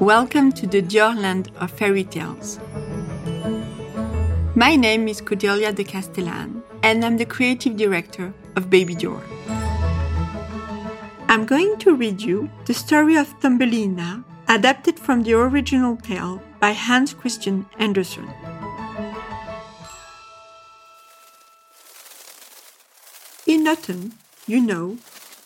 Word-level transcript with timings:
Welcome 0.00 0.52
to 0.52 0.66
the 0.68 0.80
Dior 0.80 1.20
land 1.20 1.50
of 1.56 1.72
fairy 1.72 2.04
tales. 2.04 2.60
My 4.54 4.76
name 4.76 5.08
is 5.08 5.20
Cordelia 5.20 5.72
de 5.72 5.82
Castellane, 5.82 6.62
and 6.84 7.04
I'm 7.04 7.16
the 7.16 7.26
creative 7.26 7.76
director 7.76 8.32
of 8.54 8.70
Baby 8.70 8.94
Dior. 8.94 9.20
I'm 11.28 11.44
going 11.44 11.78
to 11.78 11.96
read 11.96 12.22
you 12.22 12.48
the 12.66 12.74
story 12.74 13.16
of 13.16 13.26
Thumbelina, 13.40 14.22
adapted 14.46 15.00
from 15.00 15.24
the 15.24 15.32
original 15.32 15.96
tale 15.96 16.40
by 16.60 16.70
Hans 16.70 17.12
Christian 17.12 17.66
Andersen. 17.80 18.30
In 23.48 23.66
autumn, 23.66 24.12
you 24.46 24.60
know, 24.60 24.98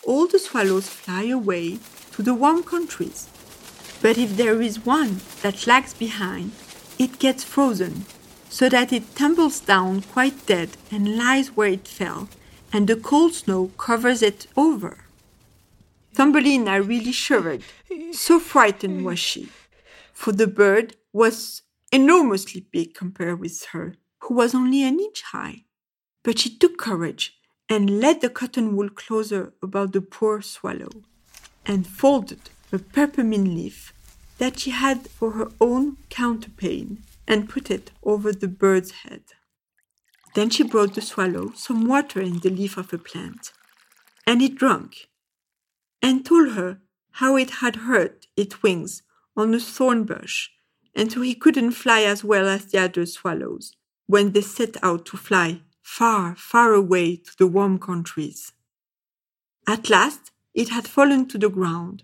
all 0.05 0.27
the 0.27 0.37
swallows 0.37 0.89
fly 0.89 1.23
away 1.23 1.79
to 2.11 2.21
the 2.21 2.35
warm 2.35 2.61
countries 2.61 3.29
but 4.03 4.17
if 4.17 4.35
there 4.35 4.61
is 4.61 4.85
one 4.85 5.21
that 5.43 5.65
lags 5.65 5.93
behind, 5.93 6.51
it 6.99 7.19
gets 7.19 7.41
frozen, 7.45 8.05
so 8.49 8.67
that 8.67 8.91
it 8.91 9.15
tumbles 9.15 9.61
down 9.61 10.01
quite 10.01 10.45
dead 10.45 10.69
and 10.91 11.17
lies 11.17 11.55
where 11.55 11.69
it 11.69 11.87
fell, 11.87 12.27
and 12.73 12.85
the 12.85 12.97
cold 12.97 13.33
snow 13.33 13.71
covers 13.77 14.21
it 14.21 14.45
over. 14.57 15.05
Thumbelina 16.13 16.81
really 16.81 17.13
shivered, 17.13 17.63
so 18.11 18.41
frightened 18.41 19.05
was 19.05 19.19
she, 19.19 19.47
for 20.11 20.33
the 20.33 20.47
bird 20.47 20.97
was 21.13 21.61
enormously 21.93 22.67
big 22.71 22.93
compared 22.93 23.39
with 23.39 23.63
her, 23.71 23.95
who 24.19 24.33
was 24.33 24.53
only 24.53 24.83
an 24.83 24.99
inch 24.99 25.21
high. 25.31 25.63
But 26.23 26.39
she 26.39 26.49
took 26.57 26.77
courage 26.77 27.37
and 27.69 28.01
led 28.01 28.19
the 28.19 28.29
cotton 28.29 28.75
wool 28.75 28.89
closer 28.89 29.53
about 29.63 29.93
the 29.93 30.01
poor 30.01 30.41
swallow, 30.41 30.91
and 31.65 31.87
folded 31.87 32.49
a 32.73 32.79
peppermint 32.79 33.47
leaf 33.47 33.93
that 34.39 34.59
she 34.59 34.71
had 34.71 35.07
for 35.07 35.31
her 35.31 35.49
own 35.61 35.97
counterpane 36.09 36.97
and 37.27 37.47
put 37.47 37.69
it 37.69 37.91
over 38.03 38.33
the 38.33 38.47
bird's 38.47 38.91
head. 38.91 39.21
Then 40.33 40.49
she 40.49 40.63
brought 40.63 40.95
the 40.95 41.01
swallow 41.01 41.51
some 41.55 41.85
water 41.85 42.19
in 42.19 42.39
the 42.39 42.49
leaf 42.49 42.75
of 42.77 42.91
a 42.91 42.97
plant, 42.97 43.51
and 44.25 44.41
it 44.41 44.55
drank, 44.55 45.09
and 46.01 46.25
told 46.25 46.53
her 46.53 46.79
how 47.11 47.35
it 47.35 47.51
had 47.61 47.75
hurt 47.75 48.27
its 48.35 48.63
wings 48.63 49.03
on 49.37 49.53
a 49.53 49.59
thorn 49.59 50.03
bush, 50.03 50.49
and 50.95 51.11
so 51.11 51.21
he 51.21 51.35
couldn't 51.35 51.71
fly 51.71 52.01
as 52.01 52.23
well 52.23 52.47
as 52.47 52.65
the 52.65 52.79
other 52.79 53.05
swallows 53.05 53.75
when 54.07 54.31
they 54.31 54.41
set 54.41 54.75
out 54.83 55.05
to 55.05 55.17
fly 55.17 55.61
far, 55.81 56.35
far 56.35 56.73
away 56.73 57.15
to 57.15 57.31
the 57.37 57.47
warm 57.47 57.77
countries. 57.77 58.51
At 59.67 59.89
last 59.89 60.31
it 60.53 60.69
had 60.69 60.87
fallen 60.87 61.27
to 61.27 61.37
the 61.37 61.49
ground, 61.49 62.03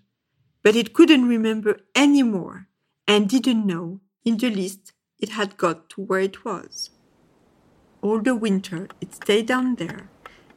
but 0.64 0.76
it 0.76 0.94
couldn't 0.94 1.28
remember 1.28 1.80
any 1.96 2.24
more 2.24 2.68
and 3.08 3.30
didn't 3.30 3.66
know 3.66 4.00
in 4.26 4.38
the 4.38 4.50
least 4.50 4.94
it 5.20 5.30
had 5.30 5.58
got 5.58 5.90
to 5.90 6.02
where 6.02 6.20
it 6.20 6.46
was. 6.46 6.92
All 8.02 8.20
the 8.20 8.36
winter 8.36 8.88
it 9.02 9.16
stayed 9.16 9.48
down 9.48 9.76
there, 9.76 10.10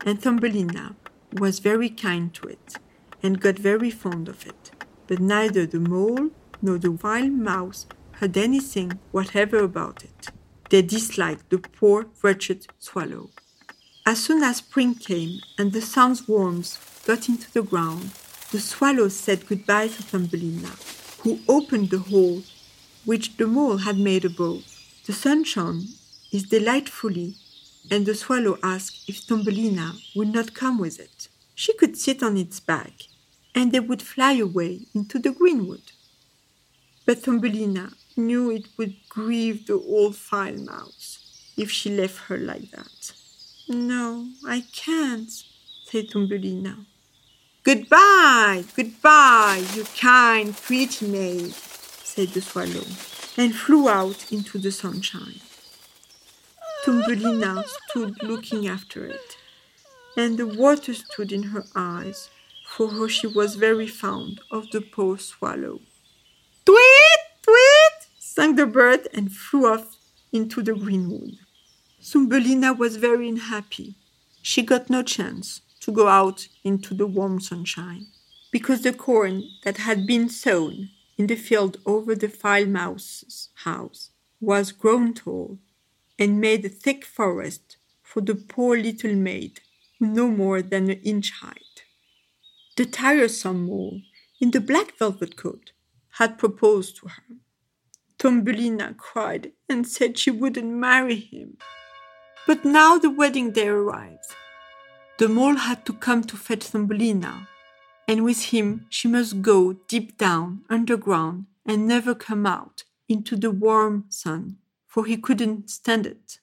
and 0.05 0.21
Thumbelina 0.21 0.97
was 1.33 1.59
very 1.59 1.89
kind 1.89 2.33
to 2.35 2.47
it 2.47 2.77
and 3.23 3.41
got 3.41 3.59
very 3.59 3.91
fond 3.91 4.29
of 4.29 4.47
it. 4.47 4.71
But 5.07 5.21
neither 5.21 5.67
the 5.67 5.81
mole 5.81 6.31
nor 6.61 6.79
the 6.79 6.93
wild 6.93 7.33
mouse 7.33 7.87
heard 8.13 8.37
anything 8.37 8.99
whatever 9.11 9.59
about 9.59 10.05
it. 10.05 10.29
They 10.71 10.83
disliked 10.83 11.51
the 11.51 11.59
poor 11.59 12.07
wretched 12.23 12.67
swallow. 12.79 13.31
As 14.07 14.23
soon 14.23 14.43
as 14.43 14.59
spring 14.59 14.95
came 14.95 15.41
and 15.59 15.73
the 15.73 15.81
sun's 15.81 16.27
warmth 16.27 17.05
got 17.07 17.29
into 17.29 17.51
the 17.53 17.63
ground, 17.63 18.11
the 18.53 18.61
swallow 18.61 19.09
said 19.09 19.49
goodbye 19.49 19.89
to 19.89 20.03
Thumbelina, 20.03 20.69
who 21.21 21.41
opened 21.49 21.89
the 21.89 21.99
hole 21.99 22.43
which 23.07 23.39
the 23.39 23.47
mole 23.47 23.79
had 23.79 23.97
made 23.97 24.27
above. 24.27 24.63
The 25.07 25.15
sun 25.15 25.45
shone 25.45 25.87
is 26.31 26.43
delightfully, 26.43 27.37
and 27.91 28.05
the 28.05 28.15
swallow 28.15 28.59
asked 28.63 29.09
if 29.09 29.21
Thumbelina 29.21 29.95
would 30.15 30.35
not 30.35 30.53
come 30.53 30.79
with 30.79 31.01
it. 31.01 31.29
She 31.55 31.73
could 31.73 31.97
sit 31.97 32.23
on 32.23 32.37
its 32.37 32.61
back, 32.61 32.93
and 33.55 33.73
they 33.73 33.81
would 33.81 34.03
fly 34.03 34.33
away 34.33 34.83
into 34.95 35.19
the 35.19 35.31
greenwood. 35.31 35.93
But 37.07 37.21
Thumbelina 37.21 37.93
knew 38.19 38.51
it 38.51 38.69
would 38.77 38.97
grieve 39.09 39.67
the 39.67 39.81
old 39.81 40.15
file 40.15 40.59
mouse 40.59 41.53
if 41.57 41.71
she 41.71 41.89
left 41.89 42.29
her 42.29 42.37
like 42.37 42.71
that. 42.73 43.13
No, 43.67 44.29
I 44.47 44.65
can't, 44.75 45.31
said 45.87 46.11
Thumbelina. 46.11 46.85
Goodbye, 47.65 48.65
goodbye, 48.75 49.65
you 49.77 49.85
kind, 49.97 50.53
pretty 50.57 51.07
maid, 51.07 51.53
said 51.55 52.31
the 52.31 52.41
swallow, 52.41 52.85
and 53.37 53.55
flew 53.55 53.89
out 53.89 54.33
into 54.33 54.59
the 54.59 54.73
sunshine. 54.73 55.41
Thumbelina 56.85 57.63
stood 57.69 58.21
looking 58.21 58.67
after 58.67 59.07
it, 59.07 59.37
and 60.17 60.39
the 60.39 60.47
water 60.49 60.93
stood 60.93 61.31
in 61.31 61.45
her 61.55 61.63
eyes, 61.77 62.31
for 62.67 63.09
she 63.09 63.29
was 63.29 63.55
very 63.55 63.87
fond 63.87 64.41
of 64.51 64.69
the 64.73 64.81
poor 64.81 65.17
swallow. 65.17 65.81
Tweet, 66.67 67.23
tweet, 67.43 67.99
sang 68.19 68.57
the 68.57 68.67
bird 68.67 69.07
and 69.15 69.31
flew 69.31 69.73
off 69.73 69.99
into 70.33 70.65
the 70.65 70.75
greenwood. 70.75 71.39
Thumbelina 72.03 72.73
was 72.73 72.97
very 72.97 73.29
unhappy. 73.29 73.95
She 74.43 74.63
got 74.63 74.91
no 74.91 75.05
chance 75.05 75.61
to 75.83 75.93
go 75.93 76.09
out 76.09 76.49
into 76.65 76.95
the 76.95 77.07
warm 77.07 77.41
sunshine, 77.41 78.07
because 78.51 78.83
the 78.83 78.93
corn 78.93 79.45
that 79.65 79.79
had 79.79 80.07
been 80.07 80.29
sown 80.29 80.89
in 81.19 81.27
the 81.27 81.37
field 81.37 81.77
over 81.85 82.15
the 82.15 82.29
file 82.29 82.67
mouse's 82.67 83.51
house 83.67 84.11
was 84.41 84.73
grown 84.73 85.13
tall 85.13 85.59
and 86.19 86.41
made 86.41 86.65
a 86.65 86.69
thick 86.69 87.05
forest 87.05 87.77
for 88.03 88.21
the 88.21 88.35
poor 88.35 88.77
little 88.77 89.15
maid, 89.15 89.61
no 90.01 90.29
more 90.29 90.63
than 90.63 90.91
an 90.91 91.01
inch 91.03 91.31
height. 91.41 91.85
The 92.77 92.87
tiresome 92.87 93.67
mole 93.67 94.01
in 94.41 94.51
the 94.51 94.61
black 94.61 94.99
velvet 94.99 95.37
coat 95.37 95.73
had 96.19 96.39
proposed 96.39 96.97
to 96.97 97.09
her. 97.09 97.37
Thumbelina 98.19 98.95
cried 98.97 99.53
and 99.69 99.87
said 99.87 100.19
she 100.19 100.31
wouldn't 100.31 100.73
marry 100.73 101.17
him. 101.17 101.57
But 102.47 102.65
now 102.65 102.99
the 102.99 103.11
wedding 103.11 103.51
day 103.51 103.69
arrived, 103.69 104.35
the 105.23 105.29
mole 105.29 105.55
had 105.55 105.87
to 105.87 105.93
come 105.93 106.25
to 106.25 106.37
fetch 106.37 106.65
Thumbelina, 106.65 107.47
and 108.09 108.25
with 108.25 108.47
him 108.47 108.87
she 108.91 109.07
must 109.07 109.41
go 109.41 109.75
deep 109.87 110.19
down 110.19 110.65
underground 110.69 111.47
and 111.65 111.87
never 111.87 112.13
come 112.13 112.45
out 112.45 112.83
into 113.09 113.37
the 113.37 113.53
warm 113.53 114.05
sun, 114.09 114.57
for 114.89 115.05
he 115.05 115.17
couldn't 115.17 115.71
stand 115.71 116.07
it. 116.07 116.41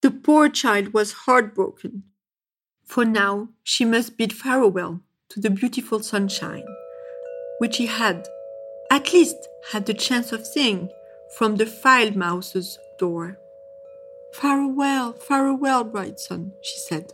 The 0.00 0.10
poor 0.10 0.48
child 0.48 0.94
was 0.94 1.24
heartbroken, 1.26 2.04
for 2.82 3.04
now 3.04 3.50
she 3.62 3.84
must 3.84 4.16
bid 4.16 4.32
farewell 4.32 5.02
to 5.28 5.38
the 5.38 5.50
beautiful 5.50 6.00
sunshine, 6.00 6.64
which 7.58 7.76
he 7.76 7.84
had, 7.84 8.26
at 8.90 9.12
least, 9.12 9.36
had 9.72 9.84
the 9.84 9.92
chance 9.92 10.32
of 10.32 10.46
seeing 10.46 10.88
from 11.36 11.56
the 11.56 11.66
file 11.66 12.12
mouse's 12.12 12.78
door. 12.98 13.38
Farewell, 14.32 15.12
farewell, 15.12 15.84
bright 15.84 16.18
sun, 16.18 16.52
she 16.62 16.78
said 16.88 17.12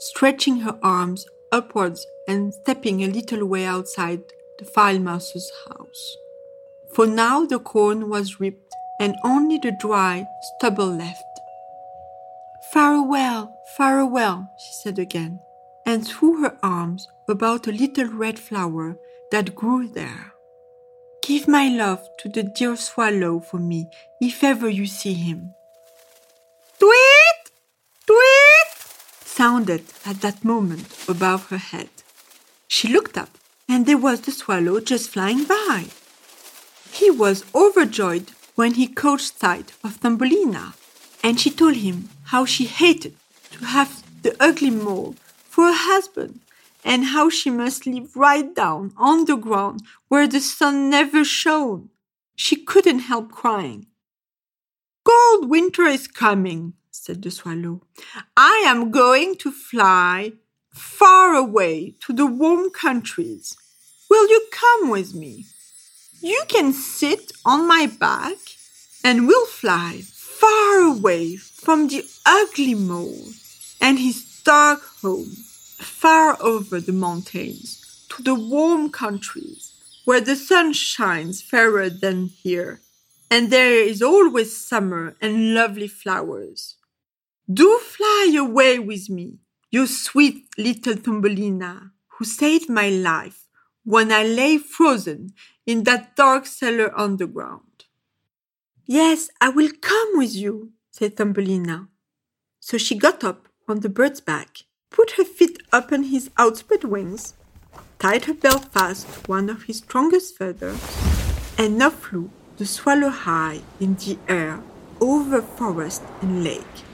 stretching 0.00 0.60
her 0.60 0.78
arms 0.82 1.26
upwards 1.52 2.06
and 2.26 2.52
stepping 2.54 3.02
a 3.02 3.08
little 3.08 3.46
way 3.46 3.64
outside 3.64 4.22
the 4.58 4.64
file 4.64 4.98
mouse's 4.98 5.50
house. 5.68 6.16
For 6.94 7.06
now 7.06 7.44
the 7.44 7.58
corn 7.58 8.08
was 8.08 8.40
reaped 8.40 8.74
and 8.98 9.14
only 9.24 9.58
the 9.58 9.72
dry 9.80 10.26
stubble 10.42 10.90
left. 10.90 11.22
Farewell, 12.72 13.56
farewell, 13.76 14.50
she 14.58 14.72
said 14.82 14.98
again, 14.98 15.40
and 15.86 16.06
threw 16.06 16.42
her 16.42 16.56
arms 16.62 17.08
about 17.28 17.66
a 17.66 17.72
little 17.72 18.06
red 18.06 18.38
flower 18.38 18.96
that 19.30 19.54
grew 19.54 19.88
there. 19.88 20.34
Give 21.22 21.48
my 21.48 21.68
love 21.68 22.06
to 22.18 22.28
the 22.28 22.42
dear 22.42 22.76
swallow 22.76 23.40
for 23.40 23.58
me 23.58 23.88
if 24.20 24.42
ever 24.42 24.68
you 24.68 24.86
see 24.86 25.14
him. 25.14 25.54
Tweet! 26.78 27.29
Sounded 29.40 29.82
at 30.04 30.20
that 30.20 30.44
moment 30.44 30.86
above 31.08 31.48
her 31.48 31.62
head. 31.72 31.88
She 32.68 32.86
looked 32.88 33.16
up, 33.16 33.32
and 33.66 33.86
there 33.86 34.04
was 34.06 34.20
the 34.20 34.32
swallow 34.32 34.80
just 34.80 35.08
flying 35.08 35.44
by. 35.44 35.86
He 36.92 37.08
was 37.10 37.46
overjoyed 37.54 38.28
when 38.54 38.72
he 38.74 38.86
caught 39.00 39.22
sight 39.22 39.72
of 39.82 39.96
Thumbelina, 39.96 40.74
and 41.24 41.40
she 41.40 41.50
told 41.50 41.76
him 41.76 42.10
how 42.32 42.44
she 42.44 42.66
hated 42.66 43.14
to 43.52 43.64
have 43.64 43.90
the 44.24 44.36
ugly 44.38 44.68
mole 44.68 45.14
for 45.52 45.68
a 45.70 45.82
husband, 45.90 46.40
and 46.84 47.12
how 47.14 47.30
she 47.30 47.48
must 47.48 47.86
live 47.86 48.14
right 48.14 48.54
down 48.54 48.92
on 48.98 49.24
the 49.24 49.38
ground 49.46 49.80
where 50.08 50.28
the 50.28 50.40
sun 50.40 50.90
never 50.90 51.24
shone. 51.24 51.88
She 52.36 52.56
couldn't 52.70 53.08
help 53.10 53.32
crying. 53.32 53.86
Cold 55.02 55.48
winter 55.48 55.86
is 55.96 56.06
coming, 56.24 56.74
said 56.90 57.22
the 57.22 57.30
swallow. 57.30 57.82
I 58.36 58.64
am 58.66 58.90
going 58.90 59.36
to 59.36 59.50
fly 59.50 60.32
far 60.72 61.34
away 61.34 61.94
to 62.06 62.12
the 62.12 62.26
warm 62.26 62.70
countries. 62.70 63.56
Will 64.08 64.28
you 64.28 64.46
come 64.50 64.90
with 64.90 65.14
me? 65.14 65.46
You 66.20 66.42
can 66.48 66.72
sit 66.72 67.32
on 67.44 67.66
my 67.66 67.86
back 67.86 68.36
and 69.02 69.26
we'll 69.26 69.46
fly 69.46 70.02
far 70.04 70.80
away 70.82 71.36
from 71.36 71.88
the 71.88 72.04
ugly 72.26 72.74
mole 72.74 73.28
and 73.80 73.98
his 73.98 74.42
dark 74.42 74.82
home, 75.02 75.30
far 75.78 76.36
over 76.42 76.80
the 76.80 76.92
mountains 76.92 78.06
to 78.10 78.22
the 78.22 78.34
warm 78.34 78.90
countries 78.90 79.72
where 80.04 80.20
the 80.20 80.36
sun 80.36 80.72
shines 80.72 81.42
fairer 81.42 81.88
than 81.88 82.26
here, 82.26 82.80
and 83.30 83.50
there 83.50 83.74
is 83.74 84.02
always 84.02 84.56
summer 84.56 85.14
and 85.20 85.54
lovely 85.54 85.88
flowers. 85.88 86.76
Do 87.52 87.78
fly 87.78 88.32
away 88.38 88.78
with 88.78 89.10
me, 89.10 89.38
you 89.72 89.88
sweet 89.88 90.46
little 90.56 90.94
Thumbelina, 90.94 91.90
who 92.06 92.24
saved 92.24 92.68
my 92.68 92.90
life 92.90 93.48
when 93.82 94.12
I 94.12 94.22
lay 94.22 94.58
frozen 94.58 95.32
in 95.66 95.82
that 95.82 96.14
dark 96.14 96.46
cellar 96.46 96.96
underground. 96.96 97.86
Yes, 98.86 99.30
I 99.40 99.48
will 99.48 99.70
come 99.80 100.10
with 100.14 100.32
you, 100.32 100.74
said 100.92 101.16
Thumbelina. 101.16 101.88
So 102.60 102.78
she 102.78 102.94
got 102.94 103.24
up 103.24 103.48
on 103.66 103.80
the 103.80 103.88
bird's 103.88 104.20
back, 104.20 104.58
put 104.90 105.12
her 105.12 105.24
feet 105.24 105.60
up 105.72 105.90
on 105.90 106.04
his 106.04 106.30
outspread 106.36 106.84
wings, 106.84 107.34
tied 107.98 108.26
her 108.26 108.34
belt 108.34 108.66
fast 108.66 109.08
to 109.12 109.20
one 109.30 109.50
of 109.50 109.64
his 109.64 109.78
strongest 109.78 110.36
feathers, 110.36 110.80
and 111.58 111.82
off 111.82 111.94
flew 112.02 112.30
the 112.58 112.66
swallow 112.66 113.08
high 113.08 113.62
in 113.80 113.96
the 113.96 114.18
air 114.28 114.62
over 115.00 115.42
forest 115.42 116.02
and 116.20 116.44
lake, 116.44 116.84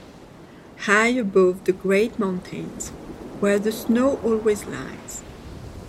high 0.81 1.07
above 1.07 1.65
the 1.65 1.71
great 1.71 2.17
mountains 2.19 2.89
where 3.39 3.59
the 3.59 3.71
snow 3.71 4.19
always 4.23 4.65
lies, 4.65 5.21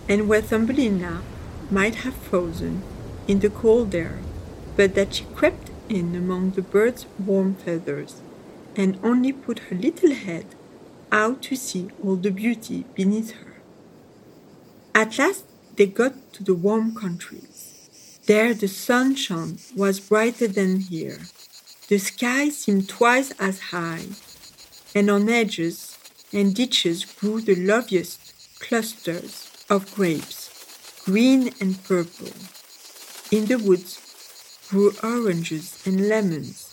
and 0.08 0.28
where 0.28 0.42
Thumbelina 0.42 1.22
might 1.70 1.96
have 1.96 2.14
frozen 2.14 2.82
in 3.26 3.40
the 3.40 3.50
cold 3.50 3.94
air, 3.94 4.18
but 4.76 4.94
that 4.94 5.14
she 5.14 5.24
crept 5.34 5.70
in 5.88 6.14
among 6.14 6.50
the 6.50 6.62
bird's 6.62 7.06
warm 7.18 7.54
feathers, 7.54 8.20
and 8.76 8.98
only 9.02 9.32
put 9.32 9.58
her 9.70 9.76
little 9.76 10.12
head 10.12 10.46
out 11.10 11.42
to 11.42 11.56
see 11.56 11.88
all 12.04 12.16
the 12.16 12.30
beauty 12.30 12.84
beneath 12.94 13.32
her. 13.32 13.54
At 14.94 15.18
last 15.18 15.44
they 15.76 15.86
got 15.86 16.32
to 16.34 16.44
the 16.44 16.54
warm 16.54 16.94
countries. 16.94 18.20
There 18.26 18.52
the 18.52 18.68
sunshine 18.68 19.58
was 19.74 20.00
brighter 20.00 20.48
than 20.48 20.80
here. 20.80 21.20
The 21.88 21.98
sky 21.98 22.50
seemed 22.50 22.88
twice 22.88 23.32
as 23.38 23.60
high, 23.72 24.04
and 24.94 25.10
on 25.10 25.28
edges 25.28 25.98
and 26.32 26.54
ditches 26.54 27.04
grew 27.04 27.40
the 27.40 27.54
loveliest 27.54 28.60
clusters 28.60 29.50
of 29.70 29.94
grapes, 29.94 31.02
green 31.04 31.52
and 31.60 31.82
purple. 31.84 32.32
In 33.30 33.46
the 33.46 33.58
woods 33.58 34.00
grew 34.68 34.92
oranges 35.02 35.82
and 35.86 36.08
lemons. 36.08 36.64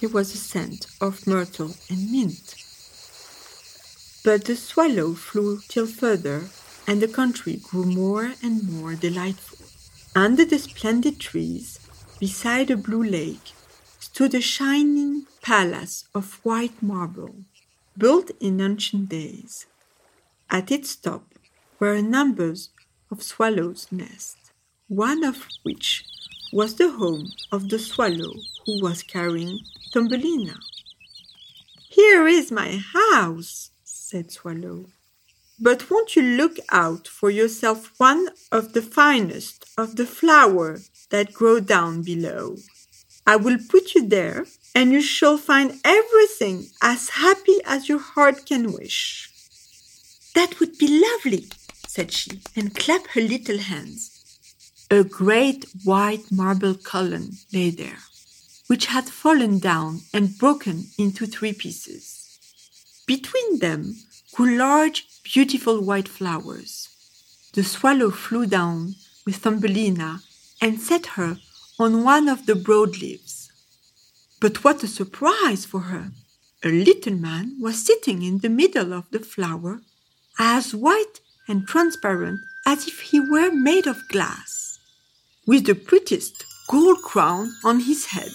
There 0.00 0.08
was 0.08 0.34
a 0.34 0.38
scent 0.38 0.86
of 1.00 1.26
myrtle 1.26 1.74
and 1.88 2.10
mint. 2.10 2.54
But 4.24 4.44
the 4.44 4.56
swallow 4.56 5.14
flew 5.14 5.60
still 5.60 5.86
further, 5.86 6.48
and 6.86 7.00
the 7.00 7.08
country 7.08 7.56
grew 7.56 7.84
more 7.84 8.32
and 8.42 8.68
more 8.68 8.94
delightful. 8.94 9.66
Under 10.14 10.44
the 10.44 10.58
splendid 10.58 11.18
trees, 11.18 11.78
beside 12.18 12.70
a 12.70 12.76
blue 12.76 13.04
lake, 13.04 13.52
stood 14.20 14.34
a 14.34 14.40
shining 14.42 15.26
palace 15.40 16.04
of 16.14 16.44
white 16.44 16.82
marble, 16.82 17.36
built 17.96 18.30
in 18.38 18.60
ancient 18.60 19.08
days. 19.08 19.64
At 20.50 20.70
its 20.70 20.94
top 20.94 21.24
were 21.78 22.02
numbers 22.02 22.68
of 23.10 23.22
swallows' 23.22 23.86
nests, 23.90 24.52
one 24.88 25.24
of 25.24 25.48
which 25.62 26.04
was 26.52 26.74
the 26.74 26.90
home 26.90 27.32
of 27.50 27.70
the 27.70 27.78
swallow 27.78 28.34
who 28.66 28.82
was 28.82 29.02
carrying 29.02 29.60
Thumbelina. 29.90 30.56
Here 31.88 32.26
is 32.26 32.52
my 32.52 32.78
house, 32.92 33.70
said 33.84 34.30
Swallow. 34.30 34.84
But 35.58 35.90
won't 35.90 36.14
you 36.14 36.22
look 36.22 36.58
out 36.70 37.08
for 37.08 37.30
yourself 37.30 37.94
one 37.96 38.28
of 38.52 38.74
the 38.74 38.82
finest 38.82 39.64
of 39.78 39.96
the 39.96 40.04
flowers 40.04 40.90
that 41.08 41.32
grow 41.32 41.58
down 41.58 42.02
below? 42.02 42.56
I 43.26 43.36
will 43.36 43.58
put 43.68 43.94
you 43.94 44.06
there, 44.06 44.46
and 44.74 44.92
you 44.92 45.02
shall 45.02 45.38
find 45.38 45.80
everything 45.84 46.70
as 46.82 47.10
happy 47.10 47.58
as 47.64 47.88
your 47.88 47.98
heart 47.98 48.46
can 48.46 48.72
wish. 48.72 49.30
That 50.34 50.58
would 50.60 50.78
be 50.78 51.00
lovely, 51.00 51.48
said 51.86 52.12
she, 52.12 52.40
and 52.56 52.74
clapped 52.74 53.08
her 53.08 53.20
little 53.20 53.58
hands. 53.58 54.16
A 54.90 55.04
great 55.04 55.66
white 55.84 56.32
marble 56.32 56.74
column 56.74 57.38
lay 57.52 57.70
there, 57.70 57.98
which 58.66 58.86
had 58.86 59.08
fallen 59.08 59.58
down 59.58 60.00
and 60.12 60.38
broken 60.38 60.86
into 60.98 61.26
three 61.26 61.52
pieces. 61.52 62.38
Between 63.06 63.58
them 63.58 63.96
grew 64.34 64.56
large, 64.56 65.06
beautiful 65.22 65.80
white 65.80 66.08
flowers. 66.08 66.88
The 67.54 67.64
swallow 67.64 68.10
flew 68.10 68.46
down 68.46 68.94
with 69.26 69.36
Thumbelina 69.36 70.20
and 70.60 70.80
set 70.80 71.06
her 71.16 71.38
on 71.80 72.04
one 72.04 72.28
of 72.28 72.46
the 72.46 72.54
broad 72.54 72.98
leaves. 72.98 73.50
But 74.40 74.62
what 74.62 74.84
a 74.84 74.86
surprise 74.86 75.64
for 75.64 75.80
her! 75.80 76.12
A 76.62 76.68
little 76.68 77.14
man 77.14 77.56
was 77.60 77.84
sitting 77.84 78.22
in 78.22 78.38
the 78.38 78.48
middle 78.48 78.92
of 78.92 79.10
the 79.10 79.18
flower, 79.18 79.80
as 80.38 80.74
white 80.74 81.20
and 81.48 81.66
transparent 81.66 82.38
as 82.64 82.86
if 82.86 83.00
he 83.00 83.18
were 83.18 83.50
made 83.50 83.88
of 83.88 84.08
glass, 84.08 84.78
with 85.46 85.64
the 85.66 85.74
prettiest 85.74 86.44
gold 86.68 87.02
crown 87.02 87.52
on 87.64 87.80
his 87.80 88.06
head 88.06 88.30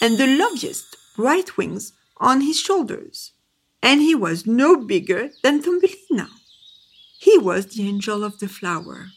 and 0.00 0.16
the 0.16 0.36
loveliest 0.36 0.96
bright 1.16 1.56
wings 1.56 1.92
on 2.18 2.42
his 2.42 2.60
shoulders 2.60 3.32
and 3.82 4.00
he 4.00 4.14
was 4.14 4.46
no 4.46 4.76
bigger 4.76 5.30
than 5.42 5.62
Thumbelina. 5.62 6.28
He 7.18 7.38
was 7.38 7.66
the 7.66 7.86
angel 7.86 8.24
of 8.24 8.38
the 8.38 8.48
flower. 8.48 9.08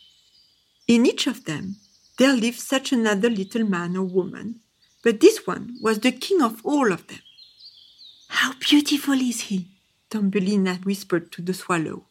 In 0.87 1.05
each 1.05 1.27
of 1.27 1.45
them 1.45 1.77
there 2.17 2.33
lived 2.33 2.59
such 2.59 2.91
another 2.91 3.29
little 3.29 3.65
man 3.65 3.97
or 3.97 4.03
woman, 4.03 4.59
but 5.03 5.19
this 5.19 5.45
one 5.47 5.77
was 5.81 5.99
the 5.99 6.11
king 6.11 6.41
of 6.41 6.65
all 6.65 6.91
of 6.91 7.07
them. 7.07 7.19
How 8.27 8.53
beautiful 8.59 9.13
is 9.13 9.41
he! 9.41 9.69
Thumbelina 10.09 10.75
whispered 10.83 11.31
to 11.33 11.41
the 11.41 11.53
swallow. 11.53 12.05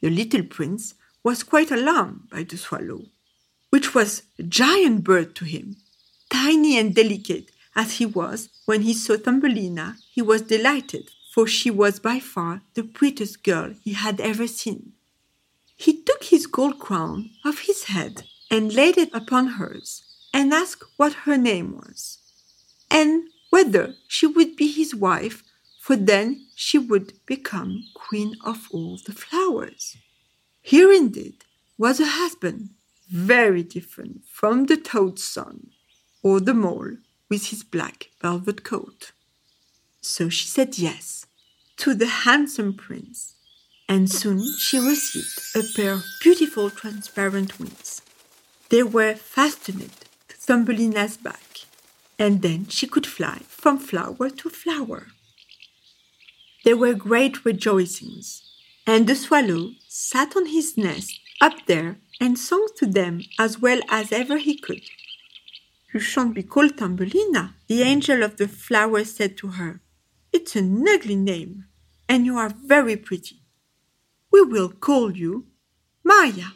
The 0.00 0.10
little 0.10 0.42
prince 0.42 0.94
was 1.22 1.42
quite 1.42 1.70
alarmed 1.70 2.28
by 2.30 2.42
the 2.42 2.56
swallow, 2.56 3.06
which 3.70 3.94
was 3.94 4.22
a 4.38 4.42
giant 4.42 5.04
bird 5.04 5.34
to 5.36 5.44
him. 5.44 5.76
Tiny 6.30 6.76
and 6.78 6.94
delicate 6.94 7.50
as 7.76 7.98
he 7.98 8.06
was 8.06 8.48
when 8.64 8.82
he 8.82 8.94
saw 8.94 9.16
Thumbelina, 9.16 9.96
he 10.10 10.22
was 10.22 10.42
delighted 10.42 11.10
for 11.34 11.48
she 11.48 11.68
was 11.68 11.98
by 11.98 12.20
far 12.20 12.62
the 12.74 12.84
prettiest 12.84 13.42
girl 13.42 13.74
he 13.82 13.92
had 13.92 14.20
ever 14.20 14.46
seen. 14.46 14.92
He 15.74 16.00
took 16.00 16.22
his 16.22 16.46
gold 16.46 16.78
crown 16.78 17.30
off 17.44 17.58
his 17.60 17.84
head 17.84 18.22
and 18.50 18.72
laid 18.72 18.96
it 18.98 19.10
upon 19.12 19.46
hers, 19.58 20.02
and 20.32 20.52
asked 20.52 20.84
what 20.96 21.24
her 21.24 21.36
name 21.36 21.76
was, 21.76 22.18
and 22.90 23.24
whether 23.50 23.94
she 24.08 24.26
would 24.26 24.56
be 24.56 24.70
his 24.70 24.94
wife, 24.94 25.42
for 25.80 25.96
then 25.96 26.46
she 26.54 26.78
would 26.78 27.12
become 27.26 27.84
queen 27.94 28.36
of 28.44 28.68
all 28.72 28.98
the 29.06 29.12
flowers. 29.12 29.96
Here 30.62 30.92
indeed 30.92 31.44
was 31.78 32.00
a 32.00 32.06
husband 32.06 32.70
very 33.08 33.62
different 33.62 34.24
from 34.26 34.66
the 34.66 34.76
toad's 34.76 35.22
son, 35.22 35.70
or 36.22 36.40
the 36.40 36.54
mole 36.54 36.96
with 37.28 37.48
his 37.48 37.62
black 37.62 38.10
velvet 38.20 38.64
coat. 38.64 39.12
So 40.00 40.28
she 40.28 40.46
said 40.46 40.78
yes 40.78 41.26
to 41.78 41.94
the 41.94 42.06
handsome 42.06 42.74
prince, 42.74 43.34
and 43.88 44.10
soon 44.10 44.42
she 44.58 44.78
received 44.78 45.40
a 45.54 45.62
pair 45.76 45.92
of 45.92 46.04
beautiful 46.22 46.70
transparent 46.70 47.58
wings. 47.58 48.00
They 48.74 48.82
were 48.82 49.14
fastened 49.14 49.92
to 50.26 50.36
Thumbelina's 50.36 51.16
back, 51.16 51.60
and 52.18 52.42
then 52.42 52.66
she 52.66 52.88
could 52.88 53.06
fly 53.06 53.38
from 53.46 53.78
flower 53.78 54.28
to 54.28 54.50
flower. 54.50 55.06
There 56.64 56.76
were 56.76 56.94
great 56.94 57.44
rejoicings, 57.44 58.42
and 58.84 59.06
the 59.06 59.14
swallow 59.14 59.74
sat 59.86 60.34
on 60.34 60.46
his 60.46 60.76
nest 60.76 61.20
up 61.40 61.54
there 61.66 61.98
and 62.20 62.36
sang 62.36 62.66
to 62.78 62.86
them 62.86 63.22
as 63.38 63.60
well 63.60 63.80
as 63.88 64.10
ever 64.10 64.38
he 64.38 64.58
could. 64.58 64.82
You 65.92 66.00
shan't 66.00 66.34
be 66.34 66.42
called 66.42 66.76
Thumbelina, 66.76 67.54
the 67.68 67.82
angel 67.82 68.24
of 68.24 68.38
the 68.38 68.48
flowers 68.48 69.14
said 69.14 69.36
to 69.36 69.50
her. 69.58 69.82
It's 70.32 70.56
an 70.56 70.84
ugly 70.88 71.14
name, 71.14 71.66
and 72.08 72.26
you 72.26 72.36
are 72.38 72.50
very 72.50 72.96
pretty. 72.96 73.38
We 74.32 74.42
will 74.42 74.70
call 74.70 75.16
you 75.16 75.46
Maya. 76.02 76.50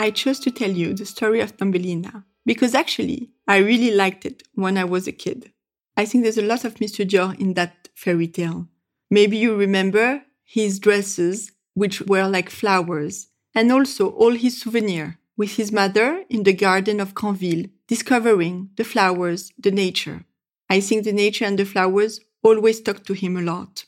I 0.00 0.12
chose 0.12 0.38
to 0.40 0.52
tell 0.52 0.70
you 0.70 0.94
the 0.94 1.04
story 1.04 1.40
of 1.40 1.50
Thumbelina 1.50 2.24
because 2.46 2.72
actually 2.72 3.32
I 3.48 3.56
really 3.56 3.90
liked 3.90 4.24
it 4.24 4.44
when 4.54 4.78
I 4.78 4.84
was 4.84 5.08
a 5.08 5.12
kid. 5.24 5.50
I 5.96 6.04
think 6.04 6.22
there's 6.22 6.38
a 6.38 6.50
lot 6.52 6.64
of 6.64 6.76
Mr. 6.76 7.04
Dior 7.04 7.36
in 7.40 7.54
that 7.54 7.88
fairy 7.96 8.28
tale. 8.28 8.68
Maybe 9.10 9.38
you 9.38 9.56
remember 9.56 10.22
his 10.44 10.78
dresses, 10.78 11.50
which 11.74 12.00
were 12.02 12.28
like 12.28 12.48
flowers, 12.48 13.26
and 13.56 13.72
also 13.72 14.10
all 14.10 14.34
his 14.36 14.60
souvenirs 14.60 15.14
with 15.36 15.56
his 15.56 15.72
mother 15.72 16.22
in 16.30 16.44
the 16.44 16.52
garden 16.52 17.00
of 17.00 17.12
Granville, 17.12 17.66
discovering 17.88 18.70
the 18.76 18.84
flowers, 18.84 19.52
the 19.58 19.72
nature. 19.72 20.24
I 20.70 20.78
think 20.78 21.02
the 21.02 21.12
nature 21.12 21.44
and 21.44 21.58
the 21.58 21.64
flowers 21.64 22.20
always 22.44 22.80
talk 22.80 23.04
to 23.06 23.14
him 23.14 23.36
a 23.36 23.42
lot. 23.42 23.84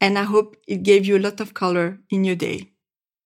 And 0.00 0.18
I 0.18 0.24
hope 0.24 0.56
it 0.66 0.82
gave 0.82 1.06
you 1.06 1.16
a 1.16 1.24
lot 1.26 1.38
of 1.38 1.54
color 1.54 2.00
in 2.10 2.24
your 2.24 2.34
day. 2.34 2.73